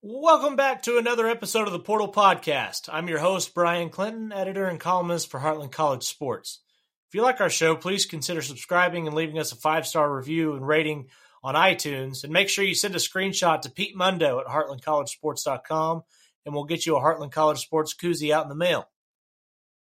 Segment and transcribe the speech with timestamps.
[0.00, 2.88] Welcome back to another episode of the Portal Podcast.
[2.88, 6.60] I'm your host, Bryan Clinton, editor and columnist for Heartland College Sports.
[7.08, 10.54] If you like our show, please consider subscribing and leaving us a five star review
[10.54, 11.08] and rating
[11.42, 12.22] on iTunes.
[12.22, 16.04] And make sure you send a screenshot to Pete Mundo at heartlandcollegesports.com
[16.46, 18.88] and we'll get you a Heartland College Sports koozie out in the mail.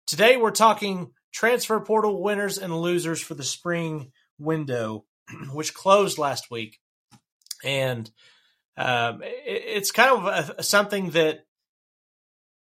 [0.06, 5.06] Today, we're talking transfer portal winners and losers for the spring window,
[5.52, 6.78] which closed last week.
[7.64, 8.08] And
[8.78, 11.40] um, it, it's kind of a, something that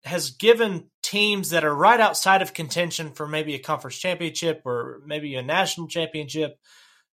[0.04, 5.00] has given teams that are right outside of contention for maybe a conference championship or
[5.06, 6.58] maybe a national championship.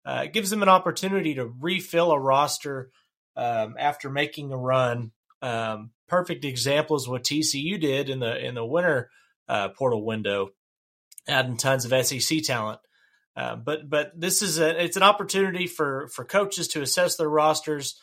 [0.06, 2.90] Uh, gives them an opportunity to refill a roster
[3.36, 5.12] um, after making a run.
[5.40, 9.08] Um, perfect example is what TCU did in the in the winter
[9.48, 10.50] uh, portal window,
[11.26, 12.80] adding tons of SEC talent.
[13.34, 17.28] Uh, but but this is a it's an opportunity for for coaches to assess their
[17.28, 17.98] rosters,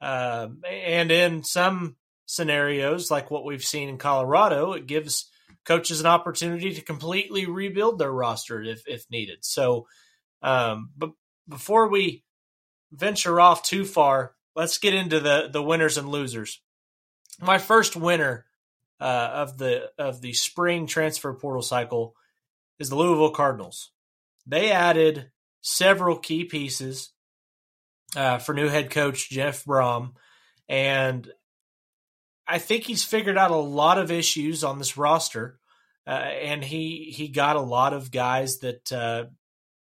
[0.00, 1.96] uh, and in some
[2.26, 5.30] scenarios like what we've seen in Colorado, it gives
[5.64, 9.38] coaches an opportunity to completely rebuild their roster if if needed.
[9.42, 9.86] So,
[10.42, 11.10] um, but
[11.48, 12.24] before we
[12.92, 16.60] venture off too far, let's get into the the winners and losers.
[17.40, 18.46] My first winner
[19.00, 22.14] uh, of the of the spring transfer portal cycle
[22.78, 23.92] is the Louisville Cardinals.
[24.46, 25.30] They added
[25.60, 27.12] several key pieces
[28.14, 30.12] uh, for new head coach Jeff Brohm,
[30.68, 31.30] and
[32.46, 35.58] I think he's figured out a lot of issues on this roster,
[36.06, 39.24] uh, and he he got a lot of guys that uh,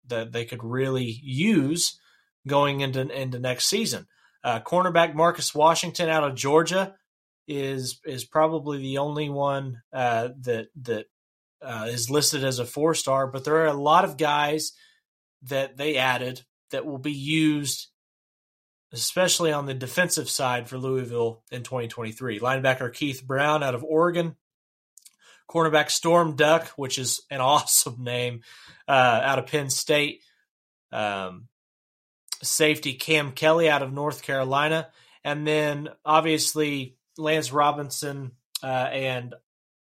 [0.07, 1.99] that they could really use
[2.47, 4.07] going into into next season.
[4.43, 6.95] Uh, cornerback Marcus Washington out of Georgia
[7.47, 11.05] is is probably the only one uh, that that
[11.61, 14.73] uh, is listed as a four star, but there are a lot of guys
[15.43, 17.87] that they added that will be used
[18.93, 22.39] especially on the defensive side for Louisville in 2023.
[22.39, 24.35] Linebacker Keith Brown out of Oregon,
[25.49, 28.41] cornerback Storm Duck, which is an awesome name,
[28.87, 28.91] uh,
[29.23, 30.21] out of Penn State,
[30.91, 31.47] um,
[32.43, 34.89] safety Cam Kelly out of North Carolina,
[35.23, 38.31] and then obviously Lance Robinson
[38.61, 39.33] uh, and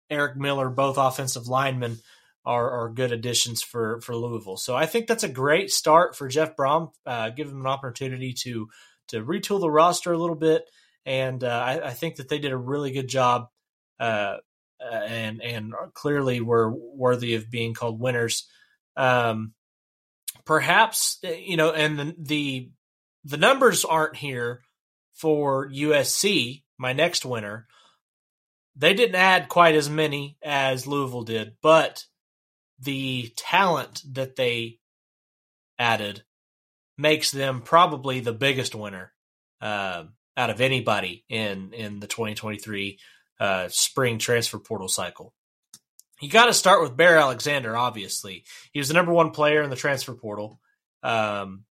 [0.09, 1.99] Eric Miller, both offensive linemen.
[2.43, 4.57] Are, are, good additions for for Louisville.
[4.57, 6.91] So I think that's a great start for Jeff Brohm.
[7.05, 8.71] Uh, give him an opportunity to
[9.11, 10.69] to retool the roster a little bit,
[11.07, 13.49] and uh, I, I, think that they did a really good job,
[13.99, 14.37] uh,
[14.81, 18.49] uh, and and clearly were worthy of being called winners.
[18.97, 19.55] Um,
[20.45, 22.71] perhaps you know, and the, the
[23.25, 24.63] the numbers aren't here
[25.15, 27.67] for USC, my next winner.
[28.77, 32.05] They didn't add quite as many as Louisville did, but
[32.79, 34.79] the talent that they
[35.79, 36.23] added
[37.01, 39.13] makes them probably the biggest winner
[39.61, 40.05] uh,
[40.37, 42.99] out of anybody in in the 2023
[43.41, 45.33] uh, spring transfer portal cycle.
[46.21, 47.75] You got to start with Bear Alexander.
[47.77, 50.61] Obviously, he was the number one player in the transfer portal,
[51.03, 51.65] um,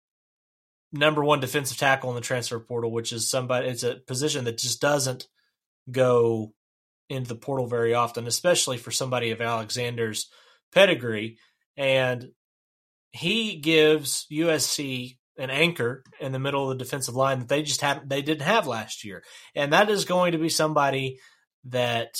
[0.91, 3.67] number one defensive tackle in the transfer portal, which is somebody.
[3.67, 5.27] It's a position that just doesn't
[5.91, 6.53] go
[7.09, 10.29] into the portal very often, especially for somebody of Alexander's
[10.73, 11.37] pedigree.
[11.77, 12.31] And
[13.11, 17.81] he gives USC an anchor in the middle of the defensive line that they just
[17.81, 19.23] have they didn't have last year.
[19.55, 21.19] And that is going to be somebody
[21.65, 22.19] that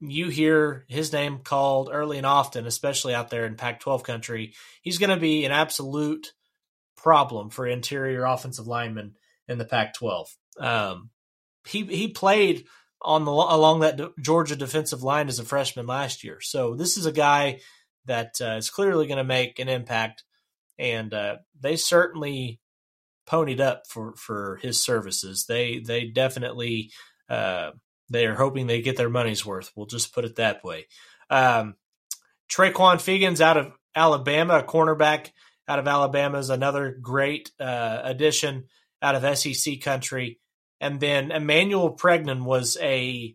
[0.00, 4.52] you hear his name called early and often, especially out there in Pac 12 country.
[4.82, 6.32] He's going to be an absolute
[6.96, 9.14] problem for interior offensive linemen
[9.46, 10.36] in the Pac 12.
[10.58, 11.10] Um,
[11.66, 12.66] he, he played
[13.00, 16.40] on the along that Georgia defensive line as a freshman last year.
[16.40, 17.60] So this is a guy
[18.06, 20.24] that uh, is clearly going to make an impact
[20.78, 22.60] and uh, they certainly
[23.26, 25.46] ponied up for for his services.
[25.46, 26.90] They they definitely
[27.28, 27.72] uh,
[28.10, 29.72] they are hoping they get their money's worth.
[29.74, 30.86] We'll just put it that way.
[31.30, 31.76] Um,
[32.50, 35.30] Tre'Quon Fegans out of Alabama, a cornerback
[35.66, 38.64] out of Alabama, is another great uh, addition
[39.00, 40.38] out of SEC country.
[40.80, 43.34] And then Emmanuel Pregnon was a,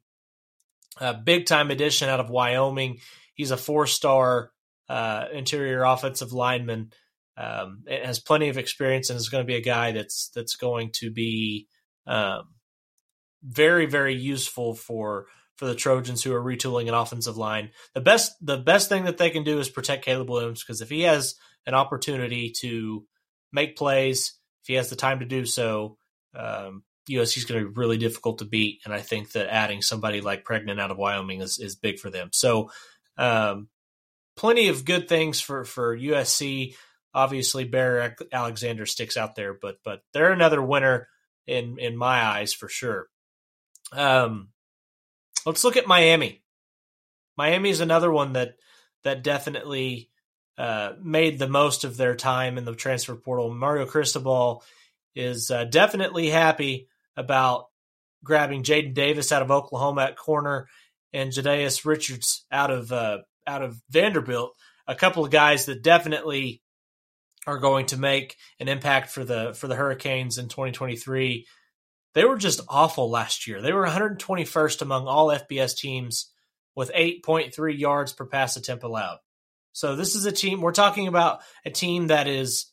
[1.00, 3.00] a big time addition out of Wyoming.
[3.34, 4.52] He's a four star
[4.90, 6.92] uh, interior offensive lineman
[7.38, 10.92] um, has plenty of experience and is going to be a guy that's that's going
[10.96, 11.68] to be
[12.06, 12.56] um,
[13.44, 17.72] very very useful for for the Trojans who are retooling an offensive line.
[17.94, 20.90] The best the best thing that they can do is protect Caleb Williams because if
[20.90, 21.36] he has
[21.66, 23.06] an opportunity to
[23.52, 25.98] make plays, if he has the time to do so,
[26.36, 28.82] um, USC is going to be really difficult to beat.
[28.86, 32.10] And I think that adding somebody like Pregnon out of Wyoming is, is big for
[32.10, 32.30] them.
[32.34, 32.70] So,
[33.18, 33.70] um,
[34.36, 36.76] plenty of good things for, for USC.
[37.14, 41.08] Obviously, Bear Alexander sticks out there, but but they're another winner
[41.46, 43.08] in in my eyes for sure.
[43.92, 44.50] Um,
[45.46, 46.44] let's look at Miami.
[47.38, 48.56] Miami is another one that
[49.04, 50.10] that definitely
[50.58, 53.54] uh, made the most of their time in the transfer portal.
[53.54, 54.64] Mario Cristobal
[55.16, 57.68] is uh, definitely happy about
[58.24, 60.68] grabbing Jaden Davis out of Oklahoma at corner
[61.14, 64.54] and Jadais Richards out of uh, out of Vanderbilt.
[64.88, 66.62] A couple of guys that definitely
[67.48, 71.48] are going to make an impact for the for the Hurricanes in 2023.
[72.14, 73.62] They were just awful last year.
[73.62, 76.32] They were 121st among all FBS teams
[76.76, 79.20] with 8.3 yards per pass attempt allowed.
[79.72, 82.72] So this is a team we're talking about a team that is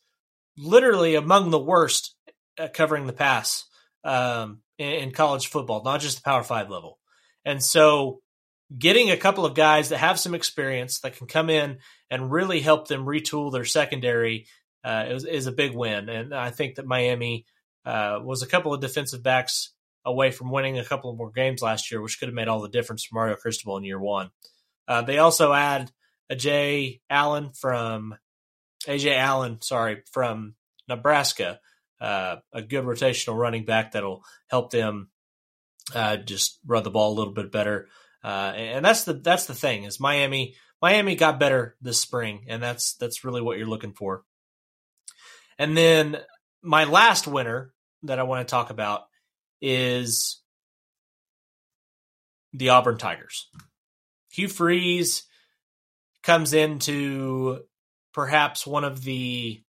[0.56, 2.14] literally among the worst
[2.58, 3.64] at covering the pass
[4.02, 6.98] um, in, in college football, not just the Power Five level.
[7.44, 8.20] And so
[8.76, 11.78] getting a couple of guys that have some experience that can come in
[12.10, 14.46] and really help them retool their secondary
[14.84, 16.08] uh, is, is, a big win.
[16.08, 17.46] And I think that Miami
[17.86, 19.72] uh, was a couple of defensive backs
[20.04, 22.60] away from winning a couple of more games last year, which could have made all
[22.60, 24.30] the difference for Mario Cristobal in year one.
[24.86, 25.90] Uh, they also add
[26.28, 28.14] a Jay Allen from
[28.86, 30.54] Ajay Allen, sorry, from
[30.88, 31.60] Nebraska,
[32.00, 35.10] uh, a good rotational running back that'll help them
[35.94, 37.88] uh, just run the ball a little bit better.
[38.22, 42.62] Uh, and that's the that's the thing is Miami Miami got better this spring, and
[42.62, 44.24] that's that's really what you're looking for.
[45.58, 46.18] And then
[46.62, 47.72] my last winner
[48.02, 49.02] that I want to talk about
[49.60, 50.40] is
[52.52, 53.48] the Auburn Tigers.
[54.30, 55.24] Hugh Freeze
[56.22, 57.60] comes into
[58.12, 59.62] perhaps one of the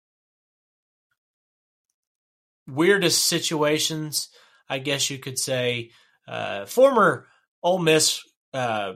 [2.69, 4.29] weirdest situations,
[4.69, 5.91] I guess you could say.
[6.29, 7.27] Uh, former
[7.63, 8.21] Ole Miss
[8.53, 8.95] uh,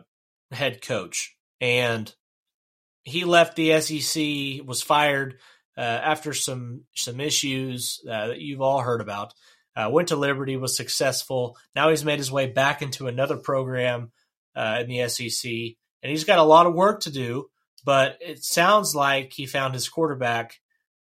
[0.51, 2.13] head coach, and
[3.05, 5.39] he left the SEC, was fired
[5.77, 9.35] uh, after some some issues uh, that you've all heard about.
[9.75, 11.57] Uh, went to Liberty, was successful.
[11.75, 14.11] Now he's made his way back into another program
[14.55, 15.51] uh, in the SEC,
[16.03, 17.51] and he's got a lot of work to do.
[17.85, 20.55] But it sounds like he found his quarterback.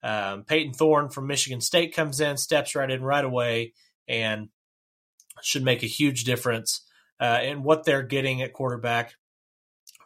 [0.03, 3.75] Um, Payton Thorne from Michigan State comes in, steps right in right away,
[4.09, 4.49] and
[5.43, 6.83] should make a huge difference
[7.21, 9.15] uh, in what they're getting at quarterback.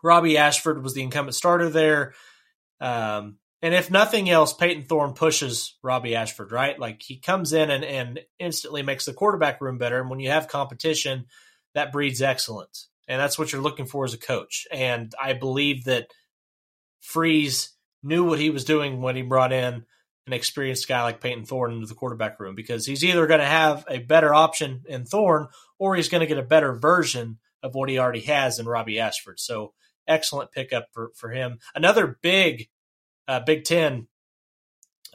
[0.03, 2.15] Robby Ashford was the incumbent starter there.
[2.81, 6.79] Um, and if nothing else, Payton Thorne pushes Robby Ashford, right?
[6.79, 10.01] Like he comes in and, and instantly makes the quarterback room better.
[10.01, 11.27] And when you have competition,
[11.75, 12.89] that breeds excellence.
[13.09, 14.67] And that's what you're looking for as a coach.
[14.71, 16.09] And I believe that
[17.01, 17.71] Freeze
[18.03, 19.85] knew what he was doing when he brought in
[20.27, 23.47] an experienced guy like Payton Thorne into the quarterback room because he's either going to
[23.47, 27.75] have a better option in Thorne or he's going to get a better version of
[27.75, 29.41] what he already has in Robby Ashford.
[29.41, 29.73] So
[30.07, 31.59] excellent pickup for, for him.
[31.75, 32.69] Another big
[33.29, 34.09] uh, Big Ten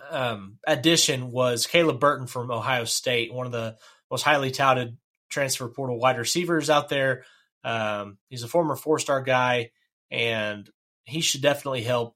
[0.09, 3.77] um, addition was Caleb Burton from Ohio State, one of the
[4.09, 4.97] most highly touted
[5.29, 7.25] transfer portal wide receivers out there.
[7.63, 9.71] Um, he's a former four star guy,
[10.11, 10.69] and
[11.05, 12.15] he should definitely help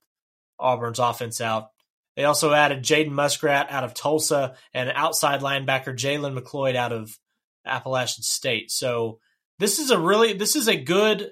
[0.60, 1.70] Auburn's offense out.
[2.16, 7.18] They also added Jaden Muskrat out of Tulsa and outside linebacker Jalen McLeod out of
[7.66, 8.72] Appalachian State.
[8.72, 9.20] So
[9.60, 11.32] this is a really this is a good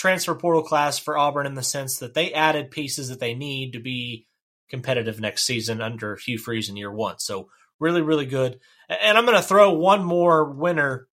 [0.00, 3.74] transfer portal class for Auburn in the sense that they added pieces that they need
[3.74, 4.26] to be
[4.70, 7.18] competitive next season under Hugh Freeze in year one.
[7.18, 8.60] So really, really good.
[8.88, 11.06] And I'm going to throw one more winner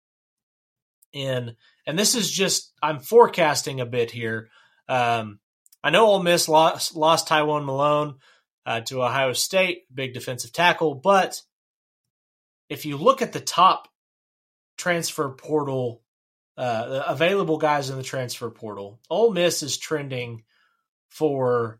[1.11, 4.47] in, and this is just I'm forecasting a bit here.
[4.87, 5.39] Um,
[5.83, 8.15] I know Ole Miss lost lost Tywone Malone
[8.65, 11.41] uh, to Ohio State, big defensive tackle, but
[12.69, 13.89] if you look at the top
[14.77, 16.03] transfer portal
[16.57, 18.99] uh, available guys in the transfer portal.
[19.09, 20.43] Ole Miss is trending
[21.09, 21.79] for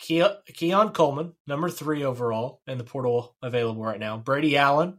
[0.00, 4.16] Ke- Keon Coleman, number three overall in the portal available right now.
[4.16, 4.98] Brady Allen,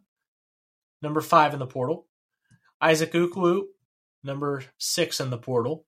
[1.01, 2.07] number five in the portal.
[2.79, 3.63] Isaac Ukwu,
[4.23, 5.85] number six in the portal.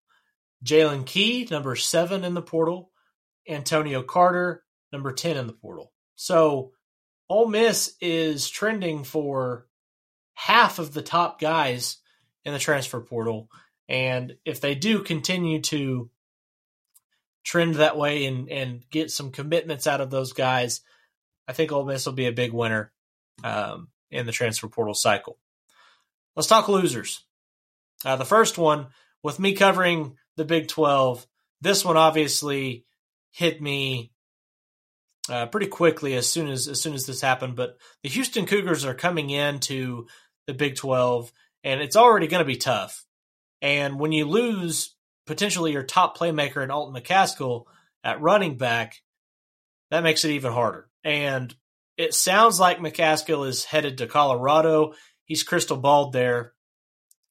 [0.66, 2.92] Jalen Key, number seven in the portal.
[3.48, 5.92] Antonio Carter, number 10 in the portal.
[6.16, 6.72] So
[7.30, 9.68] Ole Miss is trending for
[10.34, 11.98] half of the top guys
[12.46, 13.50] in the transfer portal.
[13.88, 16.10] And if they do continue to
[17.44, 20.82] trend that way and, and get some commitments out of those guys,
[21.48, 22.92] I think Ole Miss will be a big winner
[23.44, 25.38] um, in the transfer portal cycle.
[26.36, 27.26] Let's talk losers.
[28.06, 28.88] Uh, the first one,
[29.24, 31.26] with me covering the Big 12,
[31.62, 32.86] this one obviously
[33.32, 34.12] hit me
[35.30, 37.56] uh, pretty quickly as soon as as soon as this happened.
[37.56, 40.08] But the Houston Cougars are coming into
[40.48, 41.32] the Big 12
[41.64, 43.06] and it's already going to be tough.
[43.62, 47.66] And when you lose potentially your top playmaker in Alton McCaskill
[48.04, 48.96] at running back,
[49.92, 50.90] that makes it even harder.
[51.04, 51.54] And
[51.98, 54.94] it sounds like McCaskill is headed to Colorado.
[55.26, 56.54] he's crystal balled there,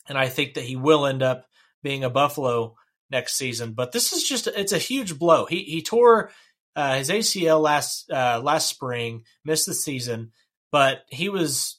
[0.09, 1.47] and I think that he will end up
[1.83, 2.77] being a Buffalo
[3.11, 3.73] next season.
[3.73, 5.47] But this is just it's a huge blow.
[5.47, 6.31] He he tore
[6.77, 10.33] uh, his ACL last uh, last spring, missed the season,
[10.71, 11.78] but he was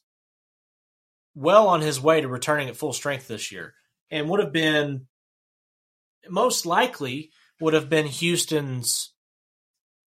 [1.39, 3.74] well on his way to returning at full strength this year,
[4.12, 5.08] and would have been
[6.29, 7.31] most likely
[7.62, 9.13] would have been Houston's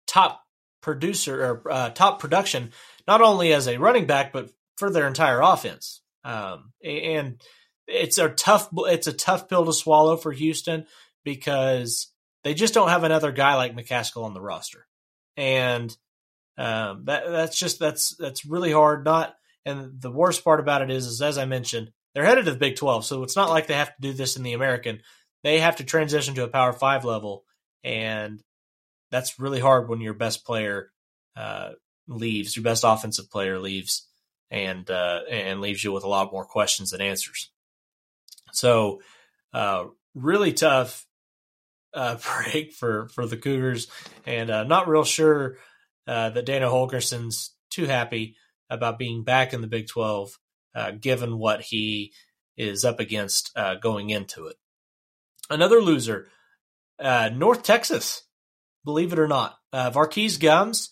[0.07, 0.43] top
[0.81, 2.71] producer or uh, top production,
[3.07, 6.01] not only as a running back but for their entire offense.
[6.23, 7.41] Um, and
[7.87, 10.85] it's a tough it's a tough pill to swallow for Houston
[11.23, 12.11] because
[12.43, 14.85] they just don't have another guy like McCaskill on the roster,
[15.35, 15.95] and
[16.57, 19.03] um, that that's just that's that's really hard.
[19.03, 19.35] Not
[19.65, 22.57] and the worst part about it is, is as I mentioned, they're headed to the
[22.57, 25.01] Big Twelve, so it's not like they have to do this in the American.
[25.43, 27.43] They have to transition to a Power Five level,
[27.83, 28.41] and
[29.11, 30.91] that's really hard when your best player
[31.35, 31.71] uh,
[32.07, 34.07] leaves, your best offensive player leaves,
[34.51, 37.51] and uh, and leaves you with a lot more questions than answers.
[38.51, 39.01] So,
[39.53, 41.05] uh, really tough
[41.93, 43.87] uh, break for for the Cougars,
[44.25, 45.57] and uh, not real sure
[46.07, 48.35] uh, that Dana Holgorsen's too happy
[48.73, 50.37] about being back in the Big Twelve,
[50.75, 52.11] uh, given what he
[52.57, 54.57] is up against uh, going into it.
[55.49, 56.27] Another loser,
[56.99, 58.23] uh, North Texas.
[58.85, 60.89] Believe it or not, uh, Var'Keyes Gumms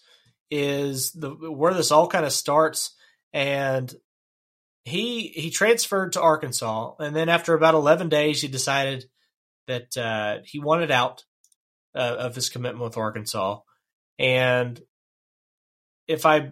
[0.49, 2.95] is the where this all kind of starts,
[3.33, 3.93] and
[4.85, 9.05] he he transferred to Arkansas, and then after about eleven days, he decided
[9.67, 11.25] that uh, he wanted out
[11.95, 13.59] uh, of his commitment with Arkansas,
[14.17, 14.81] and
[16.07, 16.51] if I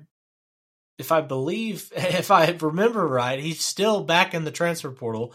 [1.00, 5.34] if I believe if I remember right, he's still back in the transfer portal,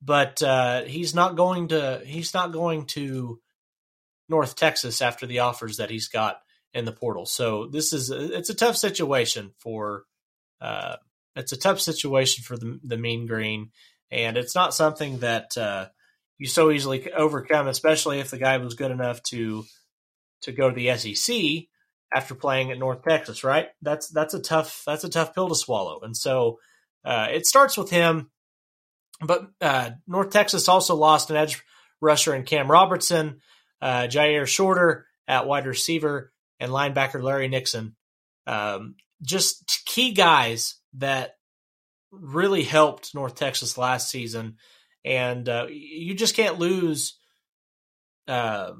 [0.00, 3.40] but uh, he's not going to he's not going to
[4.28, 6.38] North Texas after the offers that he's got
[6.72, 7.26] in the portal.
[7.26, 10.04] So this is it's a tough situation for
[10.60, 10.96] uh,
[11.34, 13.70] it's a tough situation for the, the Mean Green,
[14.10, 15.86] and it's not something that uh,
[16.38, 19.64] you so easily overcome, especially if the guy was good enough to
[20.42, 21.66] to go to the SEC
[22.14, 23.44] after playing at North Texas.
[23.44, 23.68] Right?
[23.82, 26.58] That's that's a tough that's a tough pill to swallow, and so
[27.04, 28.30] uh, it starts with him.
[29.20, 31.62] But uh, North Texas also lost an edge
[32.00, 33.40] rusher in Cam Robertson,
[33.80, 37.96] uh, Jyaire Shorter at wide receiver, and linebacker Larry Nixon.
[38.46, 41.36] Um, just key guys that
[42.10, 44.56] really helped North Texas last season,
[45.04, 47.18] and uh, you just can't lose
[48.28, 48.72] uh,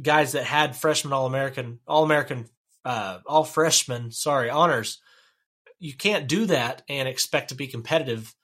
[0.00, 2.46] guys that had freshman All American, All American,
[2.84, 5.00] uh, All Freshman, sorry, honors.
[5.78, 8.34] You can't do that and expect to be competitive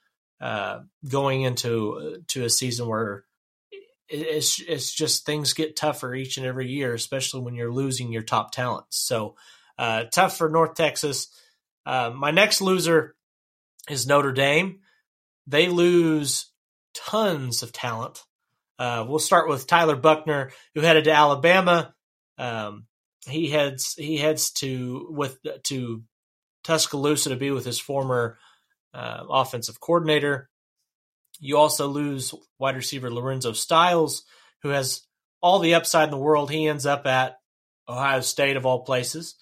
[0.40, 3.24] uh, going into to a season where
[4.08, 8.22] it's it's just things get tougher each and every year, especially when you're losing your
[8.22, 8.98] top talents.
[8.98, 9.36] So
[9.78, 11.28] uh, tough for North Texas.
[11.84, 13.14] Uh, my next loser
[13.88, 14.80] is Notre Dame.
[15.46, 16.50] They lose
[16.94, 18.24] tons of talent.
[18.78, 21.94] Uh, we'll start with Tyler Buchner, who headed to Alabama.
[22.36, 22.86] Um,
[23.26, 26.02] he heads he heads to with to
[26.64, 28.38] Tuscaloosa to be with his former
[28.94, 30.48] uh, offensive coordinator.
[31.40, 34.24] You also lose wide receiver Lorenzo Styles,
[34.62, 35.02] who has
[35.40, 36.50] all the upside in the world.
[36.50, 37.36] He ends up at
[37.88, 39.34] Ohio State of all places.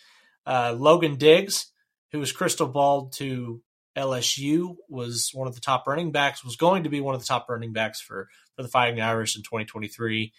[0.46, 1.72] Uh, Logan Diggs,
[2.12, 3.62] who was crystal balled to
[3.96, 7.26] LSU, was one of the top running backs, was going to be one of the
[7.26, 10.32] top running backs for, for the Fighting Irish in 2023.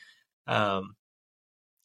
[0.47, 0.95] Um,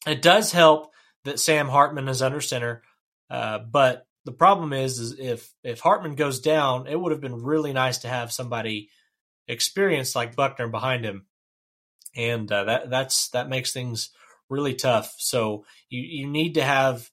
[0.05, 0.91] it does help
[1.23, 2.83] that Sam Hartman is under center,
[3.29, 7.43] uh, but the problem is, is if if Hartman goes down, it would have been
[7.43, 8.89] really nice to have somebody
[9.47, 11.25] experienced like Buchner behind him,
[12.15, 14.09] and uh, that that's that makes things
[14.49, 15.13] really tough.
[15.17, 17.09] So you you need to have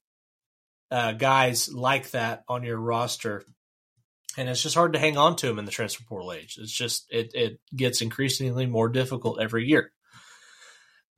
[0.91, 3.45] uh, guys like that on your roster.
[4.37, 6.57] And it's just hard to hang on to them in the transfer portal age.
[6.61, 9.93] It's just it it gets increasingly more difficult every year.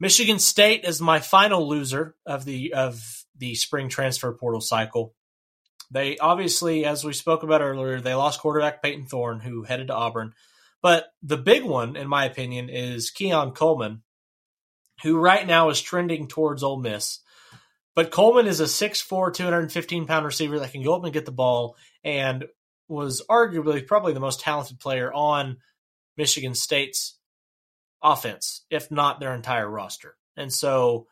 [0.01, 5.15] Michigan State is my final loser of the of the spring transfer portal cycle.
[5.91, 9.95] They obviously, as we spoke about earlier, they lost quarterback Payton Thorne, who headed to
[9.95, 10.33] Auburn.
[10.81, 14.03] But the big one, in my opinion, is Keon Coleman,
[15.03, 17.21] who right now is trending towards Ole Miss.
[17.95, 21.31] But Coleman is a 6'4, 215 pound receiver that can go up and get the
[21.31, 22.47] ball and
[22.89, 25.59] was arguably probably the most talented player on
[26.17, 27.19] Michigan State's
[28.03, 30.17] offense, if not their entire roster.
[30.37, 31.07] And so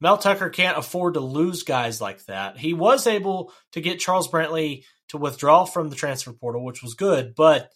[0.00, 2.58] Mel Tucker can't afford to lose guys like that.
[2.58, 6.94] He was able to get Charles Brantley to withdraw from the transfer portal, which was
[6.94, 7.70] good, but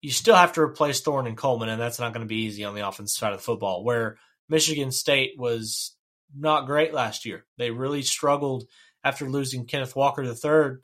[0.00, 2.64] you still have to replace Thorne and Coleman, and that's not going to be easy
[2.64, 4.16] on the offensive side of the football, where
[4.48, 5.96] Michigan State was
[6.36, 7.44] not great last year.
[7.58, 8.64] They really struggled
[9.02, 10.78] after losing Kenneth Walker III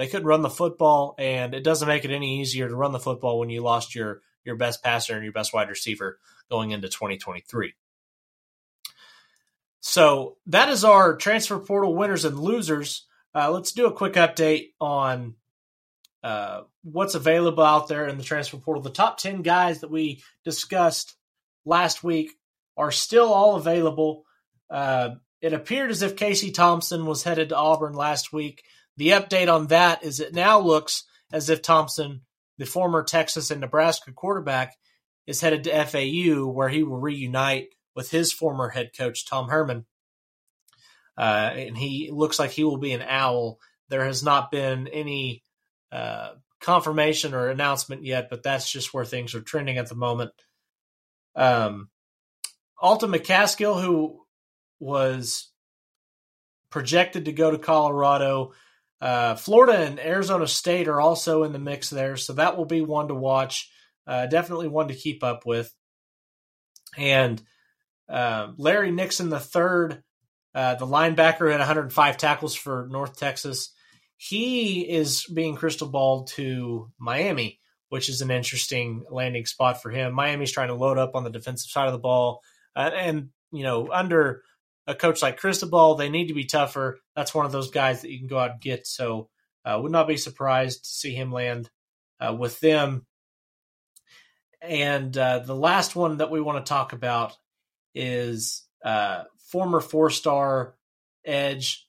[0.00, 2.98] they couldn't run the football, and it doesn't make it any easier to run the
[2.98, 6.18] football when you lost your your best passer and your best wide receiver
[6.50, 7.74] going into 2023.
[9.80, 13.06] So that is our transfer portal winners and losers.
[13.34, 15.34] Uh, let's do a quick update on
[16.22, 18.82] uh, what's available out there in the transfer portal.
[18.82, 21.16] The top 10 guys that we discussed
[21.64, 22.32] last week
[22.76, 24.24] are still all available.
[24.70, 28.62] Uh, it appeared as if Casey Thompson was headed to Auburn last week.
[28.96, 32.22] The update on that is it now looks as if Thompson,
[32.58, 34.74] the former Texas and Nebraska quarterback,
[35.26, 39.86] is headed to FAU, where he will reunite with his former head coach, Tom Herman.
[41.16, 43.58] Uh, and he looks like he will be an owl.
[43.88, 45.42] There has not been any
[45.90, 50.32] uh, confirmation or announcement yet, but that's just where things are trending at the moment.
[51.34, 51.88] Um,
[52.80, 54.22] Alton McCaskill, who
[54.80, 55.50] was
[56.70, 58.52] projected to go to Colorado,
[59.02, 62.82] uh, Florida and Arizona State are also in the mix there, so that will be
[62.82, 63.68] one to watch.
[64.06, 65.74] Uh, definitely one to keep up with.
[66.96, 67.42] And
[68.08, 70.04] uh, Larry Nixon the third,
[70.54, 73.72] uh, the linebacker had 105 tackles for North Texas.
[74.18, 80.14] He is being crystal balled to Miami, which is an interesting landing spot for him.
[80.14, 82.40] Miami's trying to load up on the defensive side of the ball,
[82.76, 84.44] uh, and you know under
[84.86, 86.98] a coach like Cristobal, they need to be tougher.
[87.14, 88.86] That's one of those guys that you can go out and get.
[88.86, 89.28] So,
[89.64, 91.70] uh, would not be surprised to see him land
[92.20, 93.06] uh, with them.
[94.60, 97.36] And uh, the last one that we want to talk about
[97.94, 100.74] is uh, former four star
[101.24, 101.86] edge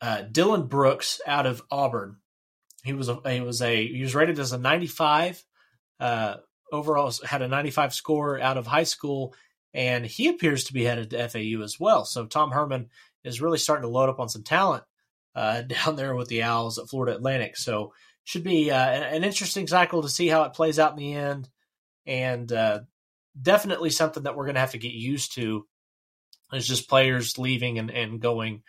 [0.00, 2.16] uh, Dylan Brooks out of Auburn.
[2.84, 5.44] He was a, he was a he was rated as a 95
[6.00, 6.36] uh,
[6.72, 9.34] overall had a 95 score out of high school
[9.74, 12.04] and he appears to be headed to FAU as well.
[12.04, 12.88] So Tom Herman
[13.24, 14.84] is really starting to load up on some talent
[15.34, 17.56] uh, down there with the Owls at Florida Atlantic.
[17.56, 17.92] So
[18.24, 21.48] should be uh, an interesting cycle to see how it plays out in the end,
[22.06, 22.80] and uh,
[23.40, 25.66] definitely something that we're going to have to get used to.
[26.52, 28.62] Is just players leaving and, and going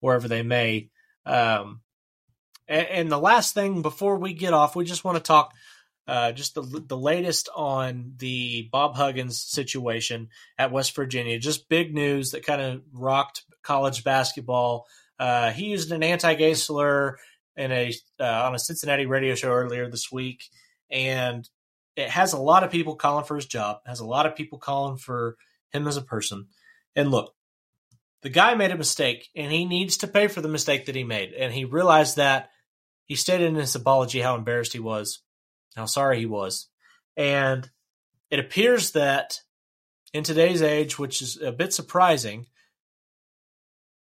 [0.00, 0.88] wherever they may.
[1.26, 1.82] Um,
[2.66, 5.52] and, and, the last thing before we get off, we just want to talk
[6.08, 11.38] uh, just the the latest on the Bob Huggins situation at West Virginia.
[11.38, 14.86] Just big news that kind of rocked college basketball.
[15.18, 17.16] Uh, he used an anti-gay slur
[17.56, 20.44] in a uh, on a Cincinnati radio show earlier this week,
[20.90, 21.48] and
[21.96, 23.78] it has a lot of people calling for his job.
[23.86, 25.36] Has a lot of people calling for
[25.70, 26.48] him as a person.
[26.94, 27.34] And look,
[28.22, 31.04] the guy made a mistake, and he needs to pay for the mistake that he
[31.04, 31.32] made.
[31.32, 32.50] And he realized that.
[33.08, 35.22] He stated in his apology how embarrassed he was,
[35.76, 36.68] how sorry he was,
[37.16, 37.68] and
[38.30, 39.40] it appears that
[40.12, 42.46] in today's age, which is a bit surprising,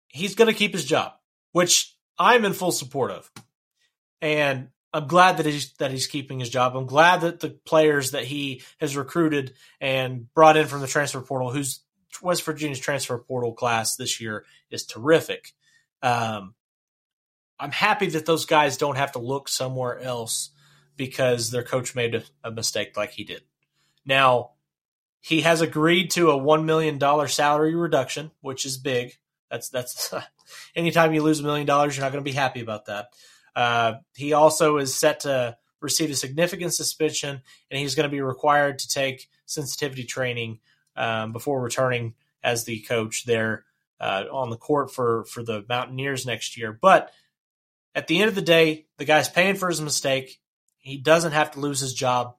[0.07, 1.13] he's going to keep his job,
[1.51, 3.29] which I'm in full support of.
[4.21, 6.75] And I'm glad that he's that he's keeping his job.
[6.75, 11.19] I'm glad that the players that he has recruited and brought in from the transfer
[11.21, 11.81] portal, who's
[12.21, 15.51] West Virginia's transfer portal class this year is terrific.
[16.01, 16.55] Um,
[17.59, 20.51] I'm happy that those guys don't have to look somewhere else
[20.97, 23.41] because their coach made a, a mistake like he did.
[24.05, 24.51] Now,
[25.19, 29.17] he has agreed to a one million dollar salary reduction, which is big.
[29.49, 30.13] That's that's
[30.75, 33.07] anytime you lose a million dollars, you're not going to be happy about that.
[33.55, 38.21] Uh, he also is set to receive a significant suspension, and he's going to be
[38.21, 40.59] required to take sensitivity training
[40.95, 43.65] um, before returning as the coach there
[43.99, 46.71] uh, on the court for for the Mountaineers next year.
[46.71, 47.11] But
[47.93, 50.39] at the end of the day, the guy's paying for his mistake.
[50.85, 52.35] He doesn't have to lose his job,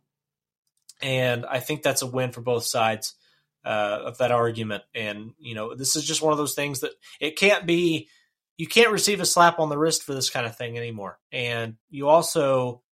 [1.03, 3.17] and I think that's a win for both sides
[3.65, 4.85] uh, of that argument.
[4.95, 8.09] And you know, this is just one of those things that it can't be.
[8.57, 11.19] You can't receive a slap on the wrist for this kind of thing anymore.
[11.33, 12.83] And you also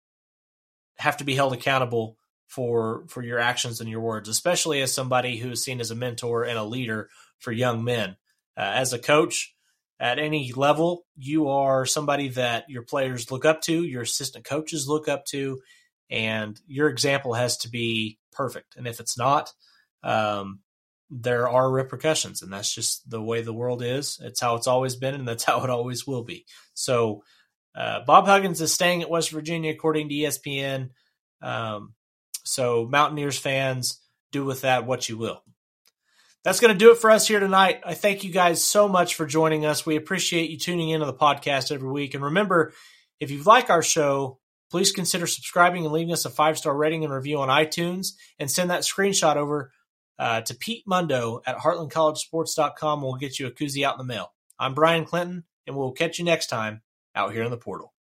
[0.98, 5.36] have to be held accountable for for your actions and your words, especially as somebody
[5.36, 8.16] who is seen as a mentor and a leader for young men.
[8.56, 9.53] Uh, as a coach
[10.00, 14.88] at any level, you are somebody that your players look up to, your assistant coaches
[14.88, 15.60] look up to,
[16.10, 18.76] and your example has to be perfect.
[18.76, 19.52] And if it's not,
[20.02, 20.60] um,
[21.10, 24.18] there are repercussions, and that's just the way the world is.
[24.22, 26.44] It's how it's always been, and that's how it always will be.
[26.74, 27.22] So,
[27.74, 30.90] uh, Bob Huggins is staying at West Virginia, according to ESPN.
[31.42, 31.94] Um,
[32.44, 34.00] so, Mountaineers fans,
[34.32, 35.42] do with that what you will.
[36.44, 37.80] That's going to do it for us here tonight.
[37.84, 39.86] I thank you guys so much for joining us.
[39.86, 42.12] We appreciate you tuning into the podcast every week.
[42.12, 42.74] And remember,
[43.18, 44.38] if you like our show,
[44.70, 48.50] please consider subscribing and leaving us a five star rating and review on iTunes and
[48.50, 49.72] send that screenshot over
[50.18, 53.00] uh, to Pete Mundo at heartlandcollegesports.com.
[53.00, 54.32] We'll get you a koozie out in the mail.
[54.58, 56.82] I'm Bryan Clinton, and we'll catch you next time
[57.14, 57.93] out here in the portal.